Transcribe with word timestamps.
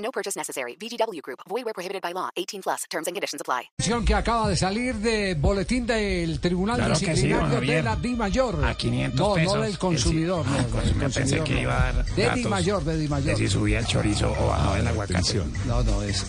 No 0.00 0.10
purchase 0.10 0.36
necessary. 0.36 0.76
VGW 0.76 1.20
Group. 1.22 1.40
Void 1.48 1.64
where 1.64 1.74
prohibited 1.74 2.00
by 2.02 2.12
law. 2.12 2.30
18 2.36 2.62
plus. 2.62 2.84
Terms 2.90 3.06
and 3.06 3.14
conditions 3.14 3.40
apply. 3.40 3.70
que 4.04 4.14
acaba 4.14 4.48
de 4.48 4.56
salir 4.56 4.94
de 4.96 5.34
boletín 5.34 5.86
del 5.86 6.40
Tribunal 6.40 6.76
Claro 6.76 6.94
sí, 6.94 7.06
Disciplinario 7.06 7.40
don 7.42 7.50
de 7.50 7.56
Javier. 7.56 7.84
la 7.84 7.96
Di 7.96 8.14
Mayor. 8.14 8.64
A 8.64 8.74
500 8.74 9.20
no, 9.20 9.34
pesos. 9.34 9.54
No 9.54 9.62
del 9.62 9.78
consumidor. 9.78 10.44
Ah, 10.48 10.56
no, 10.62 10.66
pues 10.68 10.84
del 10.86 10.94
me 10.94 11.04
pensé 11.04 11.20
consumidor, 11.20 11.44
que 11.46 11.54
no. 11.54 11.60
iba 11.60 11.88
a 11.88 11.92
dar 11.92 12.04
De 12.06 12.30
Di 12.30 12.44
Mayor, 12.44 12.84
de 12.84 12.96
Di 12.96 13.08
Mayor. 13.08 13.36
de 13.36 13.36
si 13.36 13.48
subía 13.48 13.78
el 13.78 13.86
chorizo 13.86 14.34
o 14.38 14.46
bajaba 14.48 14.78
el 14.78 14.86
aguacate. 14.86 15.40
No, 15.66 15.82
no, 15.82 16.02
es... 16.02 16.24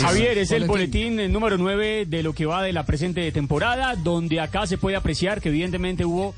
Javier, 0.00 0.38
es 0.38 0.50
el 0.52 0.66
boletín 0.66 1.20
eh, 1.20 1.28
número 1.28 1.58
9 1.58 2.06
de 2.06 2.22
lo 2.22 2.32
que 2.32 2.46
va 2.46 2.62
de 2.62 2.72
la 2.72 2.84
presente 2.84 3.30
temporada, 3.32 3.94
donde 3.96 4.40
acá 4.40 4.66
se 4.66 4.78
puede 4.78 4.96
apreciar 4.96 5.40
que 5.40 5.50
evidentemente 5.50 6.04
hubo 6.04 6.34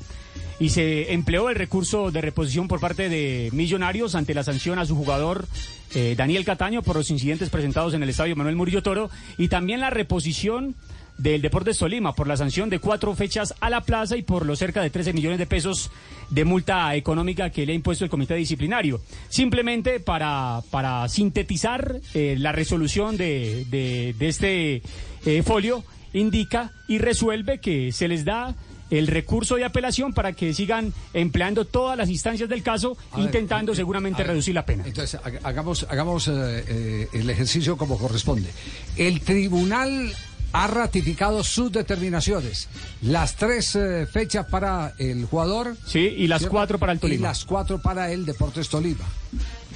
y 0.59 0.69
se 0.69 1.13
empleó 1.13 1.49
el 1.49 1.55
recurso 1.55 2.11
de 2.11 2.21
reposición 2.21 2.67
por 2.67 2.79
parte 2.79 3.09
de 3.09 3.49
Millonarios 3.51 4.15
ante 4.15 4.33
la 4.33 4.43
sanción 4.43 4.79
a 4.79 4.85
su 4.85 4.95
jugador 4.95 5.45
eh, 5.93 6.15
Daniel 6.17 6.45
Cataño 6.45 6.81
por 6.81 6.95
los 6.95 7.09
incidentes 7.11 7.49
presentados 7.49 7.93
en 7.93 8.03
el 8.03 8.09
estadio 8.09 8.35
Manuel 8.35 8.55
Murillo 8.55 8.81
Toro 8.83 9.09
y 9.37 9.47
también 9.49 9.79
la 9.81 9.89
reposición 9.89 10.75
del 11.17 11.41
Deportes 11.41 11.77
Tolima 11.77 12.13
por 12.13 12.27
la 12.27 12.35
sanción 12.35 12.69
de 12.69 12.79
cuatro 12.79 13.15
fechas 13.15 13.53
a 13.61 13.69
la 13.69 13.81
plaza 13.81 14.17
y 14.17 14.21
por 14.21 14.45
los 14.45 14.59
cerca 14.59 14.81
de 14.81 14.89
13 14.89 15.13
millones 15.13 15.39
de 15.39 15.45
pesos 15.45 15.89
de 16.29 16.43
multa 16.43 16.93
económica 16.95 17.49
que 17.51 17.65
le 17.65 17.71
ha 17.71 17.75
impuesto 17.75 18.03
el 18.03 18.09
comité 18.09 18.35
disciplinario. 18.35 18.99
Simplemente 19.29 20.01
para, 20.01 20.61
para 20.71 21.07
sintetizar 21.07 22.01
eh, 22.13 22.35
la 22.37 22.51
resolución 22.51 23.15
de, 23.15 23.65
de- 23.69 24.27
este 24.27 24.81
eh, 25.25 25.43
folio, 25.43 25.83
indica 26.13 26.71
y 26.87 26.97
resuelve 26.97 27.59
que 27.59 27.91
se 27.93 28.07
les 28.09 28.25
da 28.25 28.53
el 28.89 29.07
recurso 29.07 29.55
de 29.55 29.65
apelación 29.65 30.13
para 30.13 30.33
que 30.33 30.53
sigan 30.53 30.93
empleando 31.13 31.65
todas 31.65 31.97
las 31.97 32.09
instancias 32.09 32.47
del 32.49 32.61
caso, 32.63 32.97
A 33.11 33.21
intentando 33.21 33.71
eh, 33.71 33.75
seguramente 33.75 34.21
a 34.21 34.25
ver, 34.25 34.31
reducir 34.33 34.53
la 34.55 34.65
pena. 34.65 34.83
Entonces, 34.85 35.19
ha- 35.23 35.47
hagamos, 35.47 35.85
hagamos 35.89 36.27
eh, 36.27 36.31
eh, 36.67 37.07
el 37.13 37.29
ejercicio 37.29 37.77
como 37.77 37.97
corresponde. 37.97 38.49
El 38.95 39.21
tribunal 39.21 40.13
ha 40.53 40.67
ratificado 40.67 41.43
sus 41.43 41.71
determinaciones. 41.71 42.69
Las 43.01 43.35
tres 43.35 43.75
eh, 43.75 44.05
fechas 44.09 44.45
para 44.45 44.93
el 44.99 45.25
jugador. 45.25 45.75
Sí, 45.85 45.99
y 45.99 46.27
las 46.27 46.39
¿cierto? 46.39 46.53
cuatro 46.53 46.79
para 46.79 46.91
el 46.93 46.97
Y 46.99 47.01
Tolima. 47.01 47.27
las 47.29 47.43
cuatro 47.43 47.81
para 47.81 48.11
el 48.11 48.25
Deportes 48.25 48.69
Tolima. 48.69 49.05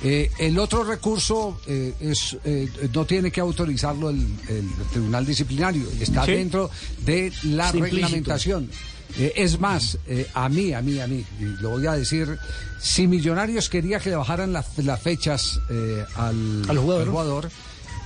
Eh, 0.02 0.32
el 0.40 0.58
otro 0.58 0.86
recurso 0.86 1.60
eh, 1.68 1.94
es, 2.00 2.38
eh, 2.46 2.70
no 2.94 3.04
tiene 3.04 3.32
que 3.32 3.42
autorizarlo 3.42 4.10
el, 4.10 4.26
el 4.48 4.66
tribunal 4.94 5.26
disciplinario, 5.26 5.84
está 6.00 6.24
Sí. 6.24 6.32
dentro 6.32 6.70
de 7.00 7.34
la 7.44 7.70
reglamentación. 7.74 8.70
Eh, 9.18 9.34
es 9.36 9.60
más, 9.60 9.98
eh, 10.08 10.28
a 10.34 10.50
mí, 10.50 10.74
a 10.74 10.82
mí, 10.82 11.00
a 11.00 11.08
mí, 11.08 11.26
y 11.40 11.44
lo 11.62 11.72
voy 11.72 11.88
a 11.88 11.94
decir, 11.94 12.38
si 12.80 13.08
Millonarios 13.08 13.68
quería 13.70 14.00
que 14.00 14.10
le 14.12 14.16
bajaran 14.16 14.54
las, 14.54 14.78
las 14.78 15.02
fechas 15.02 15.60
eh, 15.70 16.06
al, 16.16 16.64
Al 16.68 16.78
jugador. 16.78 17.02
al 17.02 17.10
jugador, 17.10 17.52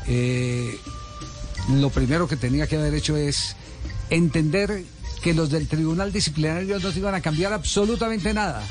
eh, 0.08 0.78
lo 1.70 1.90
primero 1.90 2.28
que 2.28 2.36
tenía 2.38 2.68
que 2.68 2.78
haber 2.78 2.94
hecho 2.94 3.16
es 3.18 3.56
entender 4.10 4.84
que 5.22 5.34
los 5.34 5.50
del 5.50 5.68
tribunal 5.68 6.12
disciplinario 6.12 6.80
no 6.80 6.92
se 6.92 7.00
iban 7.00 7.16
a 7.16 7.22
cambiar 7.22 7.54
absolutamente 7.54 8.34
nada. 8.34 8.64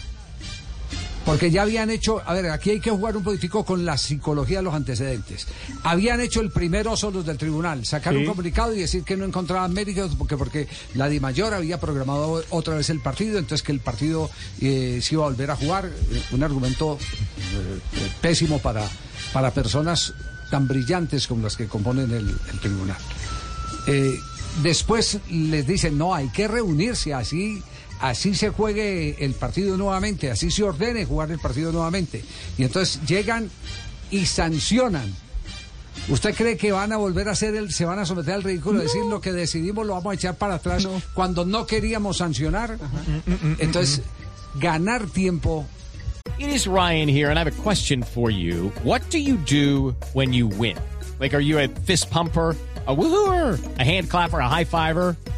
Porque 1.24 1.52
ya 1.52 1.62
habían 1.62 1.88
hecho, 1.90 2.20
a 2.26 2.34
ver, 2.34 2.50
aquí 2.50 2.70
hay 2.70 2.80
que 2.80 2.90
jugar 2.90 3.16
un 3.16 3.22
poquitico 3.22 3.64
con 3.64 3.84
la 3.84 3.96
psicología 3.96 4.58
de 4.58 4.64
los 4.64 4.74
antecedentes. 4.74 5.46
Habían 5.84 6.20
hecho 6.20 6.40
el 6.40 6.50
primer 6.50 6.88
oso 6.88 7.12
los 7.12 7.24
del 7.24 7.38
tribunal, 7.38 7.86
sacar 7.86 8.16
un 8.16 8.26
comunicado 8.26 8.74
y 8.74 8.80
decir 8.80 9.04
que 9.04 9.16
no 9.16 9.24
encontraban 9.24 9.72
méritos 9.72 10.16
porque 10.16 10.36
porque 10.36 10.68
la 10.94 11.08
Di 11.08 11.20
Mayor 11.20 11.54
había 11.54 11.78
programado 11.78 12.42
otra 12.50 12.74
vez 12.74 12.90
el 12.90 13.00
partido, 13.00 13.38
entonces 13.38 13.62
que 13.62 13.70
el 13.72 13.78
partido 13.78 14.30
eh, 14.60 14.98
se 15.00 15.14
iba 15.14 15.24
a 15.24 15.28
volver 15.28 15.52
a 15.52 15.56
jugar, 15.56 15.86
eh, 15.86 16.22
un 16.32 16.42
argumento 16.42 16.98
eh, 16.98 17.78
eh, 17.94 18.12
pésimo 18.20 18.58
para, 18.58 18.88
para 19.32 19.52
personas 19.52 20.14
tan 20.50 20.66
brillantes 20.66 21.28
como 21.28 21.44
las 21.44 21.56
que 21.56 21.66
componen 21.66 22.10
el, 22.10 22.28
el 22.52 22.60
tribunal. 22.60 22.98
Eh, 23.86 24.18
después 24.62 25.18
les 25.30 25.66
dicen, 25.66 25.96
no, 25.96 26.14
hay 26.14 26.28
que 26.28 26.48
reunirse, 26.48 27.14
así, 27.14 27.62
así 28.02 28.34
se 28.34 28.50
juegue 28.50 29.24
el 29.24 29.32
partido 29.32 29.76
nuevamente, 29.76 30.30
así 30.30 30.50
se 30.50 30.62
ordene 30.62 31.06
jugar 31.06 31.30
el 31.30 31.38
partido 31.38 31.72
nuevamente. 31.72 32.22
Y 32.58 32.64
entonces 32.64 33.00
llegan 33.06 33.50
y 34.10 34.26
sancionan. 34.26 35.14
¿Usted 36.08 36.34
cree 36.34 36.56
que 36.56 36.72
van 36.72 36.92
a 36.92 36.96
volver 36.96 37.28
a 37.28 37.32
hacer 37.32 37.54
el, 37.54 37.72
se 37.72 37.84
van 37.84 37.98
a 37.98 38.04
someter 38.04 38.34
al 38.34 38.42
ridículo, 38.42 38.80
decir 38.80 39.04
lo 39.04 39.20
que 39.20 39.32
decidimos 39.32 39.86
lo 39.86 39.94
vamos 39.94 40.12
a 40.12 40.14
echar 40.14 40.34
para 40.36 40.54
atrás 40.54 40.86
cuando 41.14 41.44
no 41.44 41.66
queríamos 41.66 42.18
sancionar? 42.18 42.76
Entonces, 43.58 44.02
ganar 44.56 45.06
tiempo 45.06 45.66
It 46.38 46.48
is 46.48 46.66
Ryan 46.66 47.08
here, 47.08 47.30
and 47.30 47.38
I 47.38 47.44
have 47.44 47.58
a 47.58 47.62
question 47.62 48.02
for 48.02 48.30
you. 48.30 48.70
What 48.82 49.10
do 49.10 49.18
you 49.18 49.36
do 49.36 49.94
when 50.12 50.32
you 50.32 50.48
win? 50.48 50.76
Like, 51.20 51.34
are 51.34 51.40
you 51.40 51.58
a 51.60 51.68
fist 51.68 52.10
pumper? 52.10 52.56
A 52.84 52.92
woohooer, 52.96 53.78
a 53.78 53.84
hand 53.84 54.10
clapper, 54.10 54.40
a 54.40 54.48
high 54.48 54.64
fiver. 54.64 55.16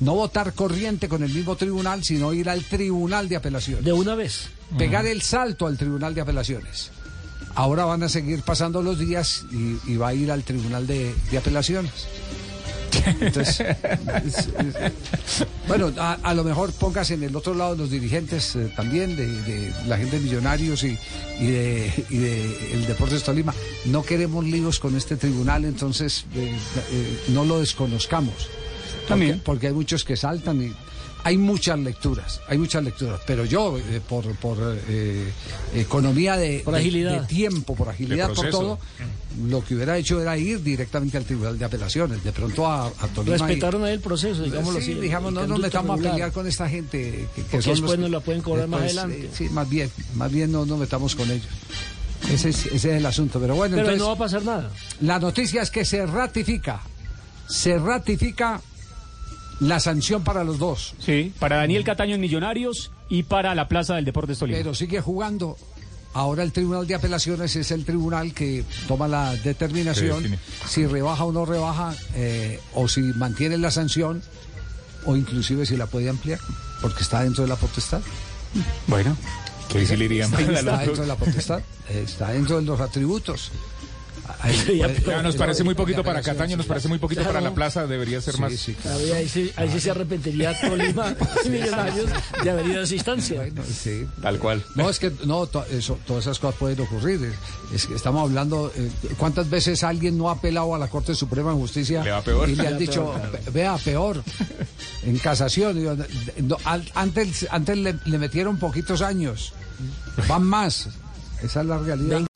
no 0.00 0.14
votar 0.14 0.52
corriente 0.52 1.08
con 1.08 1.22
el 1.22 1.32
mismo 1.32 1.56
tribunal, 1.56 2.04
sino 2.04 2.32
ir 2.32 2.48
al 2.48 2.62
tribunal 2.64 3.28
de 3.28 3.36
apelaciones. 3.36 3.84
De 3.84 3.92
una 3.92 4.14
vez. 4.14 4.48
pegar 4.76 5.06
el 5.06 5.22
salto 5.22 5.66
al 5.66 5.76
tribunal 5.78 6.14
de 6.14 6.20
apelaciones. 6.20 6.90
Ahora 7.54 7.84
van 7.84 8.02
a 8.04 8.08
seguir 8.08 8.42
pasando 8.42 8.82
los 8.82 8.98
días 8.98 9.44
y, 9.50 9.78
y 9.90 9.96
va 9.96 10.08
a 10.08 10.14
ir 10.14 10.30
al 10.30 10.44
tribunal 10.44 10.86
de, 10.86 11.14
de 11.30 11.38
apelaciones. 11.38 11.92
Entonces, 13.20 13.60
es- 14.24 14.36
es- 14.48 15.46
bueno, 15.66 15.92
a, 15.98 16.14
a 16.22 16.34
lo 16.34 16.42
mejor 16.44 16.72
póngase 16.72 17.14
en 17.14 17.22
el 17.22 17.34
otro 17.36 17.54
lado 17.54 17.74
los 17.76 17.90
dirigentes 17.90 18.54
eh, 18.56 18.72
también, 18.76 19.16
de, 19.16 19.26
de 19.26 19.72
la 19.86 19.96
gente 19.98 20.18
de 20.18 20.24
Millonarios 20.24 20.82
y, 20.84 20.98
y 21.40 21.46
de, 21.46 22.04
y 22.10 22.16
de 22.18 22.72
el 22.74 22.86
Deportes 22.86 23.22
Tolima. 23.24 23.54
No 23.86 24.02
queremos 24.02 24.44
líos 24.44 24.78
con 24.78 24.96
este 24.96 25.16
tribunal, 25.16 25.64
entonces 25.64 26.24
eh, 26.34 26.54
eh, 26.92 27.20
no 27.28 27.44
lo 27.44 27.60
desconozcamos. 27.60 28.34
Porque, 29.08 29.20
También. 29.26 29.42
porque 29.44 29.66
hay 29.68 29.72
muchos 29.72 30.04
que 30.04 30.16
saltan 30.16 30.62
y 30.62 30.72
hay 31.24 31.36
muchas 31.36 31.78
lecturas, 31.80 32.40
hay 32.48 32.58
muchas 32.58 32.84
lecturas, 32.84 33.20
pero 33.26 33.44
yo 33.44 33.76
eh, 33.76 34.00
por, 34.08 34.24
por 34.36 34.56
eh, 34.88 35.30
economía 35.74 36.36
de, 36.36 36.60
Por 36.64 36.74
agilidad. 36.76 37.20
de 37.22 37.26
tiempo, 37.26 37.74
por 37.74 37.88
agilidad, 37.88 38.32
por 38.32 38.50
todo, 38.50 38.78
lo 39.46 39.64
que 39.64 39.74
hubiera 39.74 39.98
hecho 39.98 40.20
era 40.20 40.38
ir 40.38 40.62
directamente 40.62 41.16
al 41.16 41.24
Tribunal 41.24 41.58
de 41.58 41.64
Apelaciones, 41.64 42.22
de 42.22 42.32
pronto 42.32 42.66
a, 42.66 42.86
a 42.86 42.90
Tolima. 43.14 43.36
y- 43.36 43.38
Respetaron 43.40 43.84
ahí 43.84 43.94
el 43.94 44.00
proceso, 44.00 44.42
digámoslo 44.44 44.80
Sí, 44.80 44.92
así. 44.92 45.00
digamos, 45.00 45.32
no 45.32 45.46
nos 45.46 45.58
metamos 45.58 45.98
a 45.98 46.02
pelear 46.10 46.30
con 46.32 46.46
esta 46.46 46.68
gente. 46.68 47.28
Que, 47.34 47.42
que 47.42 47.48
Porque 47.50 47.62
son 47.62 47.70
los 47.72 47.80
después 47.80 47.92
que- 47.96 47.98
nos 48.02 48.10
la 48.10 48.20
pueden 48.20 48.42
cobrar 48.42 48.68
más 48.68 48.82
adelante. 48.82 49.20
eh, 49.24 49.30
sí, 49.32 49.48
más 49.50 49.68
bien, 49.68 49.90
más 50.14 50.30
bien 50.30 50.52
no 50.52 50.64
nos 50.66 50.78
metamos 50.78 51.16
con 51.16 51.30
ellos. 51.30 51.48
Ese 52.30 52.50
es, 52.50 52.66
ese 52.66 52.74
es 52.76 52.84
el 52.84 53.06
asunto. 53.06 53.40
Pero 53.40 53.54
bueno, 53.56 53.74
Pero 53.76 53.88
entonces, 53.90 54.00
no 54.02 54.08
va 54.08 54.14
a 54.14 54.18
pasar 54.18 54.44
nada. 54.44 54.70
la 55.00 55.18
noticia 55.18 55.62
es 55.62 55.70
que 55.70 55.84
se 55.84 56.06
ratifica, 56.06 56.80
se 57.48 57.76
ratifica 57.78 58.60
la 59.60 59.80
sanción 59.80 60.22
para 60.22 60.44
los 60.44 60.58
dos. 60.58 60.94
Sí, 60.98 61.32
para 61.38 61.56
Daniel 61.56 61.84
Cataño 61.84 62.14
en 62.14 62.20
Millonarios 62.20 62.90
y 63.08 63.24
para 63.24 63.54
la 63.54 63.68
Plaza 63.68 63.94
del 63.94 64.04
Deportes 64.04 64.38
Tolima. 64.38 64.58
pero 64.58 64.74
sigue 64.74 65.00
jugando. 65.00 65.56
Ahora 66.14 66.42
el 66.42 66.52
Tribunal 66.52 66.86
de 66.86 66.94
Apelaciones 66.94 67.54
es 67.54 67.70
el 67.70 67.84
tribunal 67.84 68.32
que 68.32 68.64
toma 68.88 69.06
la 69.06 69.34
determinación 69.36 70.24
Sí, 70.24 70.34
si 70.66 70.86
rebaja 70.86 71.24
o 71.24 71.32
no 71.32 71.44
rebaja, 71.44 71.94
eh, 72.14 72.60
o 72.74 72.88
si 72.88 73.02
mantiene 73.02 73.58
la 73.58 73.70
sanción, 73.70 74.22
o 75.04 75.16
inclusive 75.16 75.66
si 75.66 75.76
la 75.76 75.86
puede 75.86 76.08
ampliar, 76.08 76.40
porque 76.80 77.02
está 77.02 77.22
dentro 77.22 77.44
de 77.44 77.48
la 77.50 77.56
potestad. 77.56 78.00
Bueno, 78.86 79.16
Que 79.68 79.86
sí 79.86 79.96
le 79.96 80.06
Está 80.06 80.40
los 80.40 80.64
dentro 80.64 81.02
de 81.02 81.06
la 81.06 81.16
potestad, 81.16 81.60
está 81.90 82.30
dentro 82.30 82.56
de 82.56 82.62
los 82.62 82.80
atributos. 82.80 83.52
Ahí- 84.40 84.82
Ya 85.06 85.22
nos 85.22 85.36
parece 85.36 85.64
muy 85.64 85.74
poquito 85.74 86.04
para 86.04 86.22
Cataño, 86.22 86.56
nos 86.56 86.66
parece 86.66 86.88
muy 86.88 86.98
poquito 86.98 87.22
para 87.24 87.40
la 87.40 87.52
plaza, 87.54 87.86
debería 87.86 88.20
ser 88.20 88.38
más. 88.38 88.52
Sí, 88.52 88.58
sí, 88.58 88.74
claro. 88.74 88.98
Ahí, 88.98 89.10
ahí 89.12 89.28
sí, 89.28 89.50
ahí 89.56 89.70
sí 89.70 89.80
se 89.80 89.90
arrepentiría 89.90 90.58
Tolima 90.60 91.14
y 91.44 91.48
Millonarios 91.48 92.10
de 92.42 92.50
haber 92.50 92.66
ido 92.66 92.80
a 92.80 92.84
esa 92.84 92.94
instancia. 92.94 93.36
Bueno, 93.40 93.62
sí. 93.64 94.06
Tal 94.22 94.38
cual. 94.38 94.62
No, 94.74 94.88
es 94.90 94.98
que 94.98 95.12
no, 95.24 95.46
to- 95.46 95.64
eso, 95.66 95.98
todas 96.06 96.24
esas 96.24 96.38
cosas 96.38 96.56
pueden 96.58 96.80
ocurrir. 96.80 97.32
Es- 97.74 97.86
que 97.86 97.94
estamos 97.94 98.22
hablando, 98.22 98.72
eh, 98.76 98.90
¿cuántas 99.16 99.48
veces 99.50 99.82
alguien 99.82 100.16
no 100.18 100.28
ha 100.28 100.32
apelado 100.34 100.74
a 100.74 100.78
la 100.78 100.88
Corte 100.88 101.14
Suprema 101.14 101.50
de 101.50 101.56
Justicia 101.56 102.02
Le 102.04 102.10
va 102.10 102.22
peor. 102.22 102.48
y 102.48 102.54
le 102.56 102.66
han 102.68 102.78
dicho, 102.78 103.12
"Ve- 103.32 103.50
vea, 103.52 103.76
peor, 103.78 104.22
en 105.04 105.18
casación? 105.18 106.06
No, 106.42 106.56
antes 106.94 107.46
antes 107.50 107.76
le, 107.78 107.96
le 108.04 108.18
metieron 108.18 108.58
poquitos 108.58 109.02
años, 109.02 109.52
van 110.28 110.42
más. 110.44 110.88
Esa 111.42 111.60
es 111.60 111.66
la 111.66 111.78
realidad. 111.78 112.22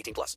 18 0.00 0.14
plus. 0.14 0.36